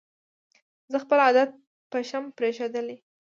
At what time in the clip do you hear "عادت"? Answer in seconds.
1.25-1.49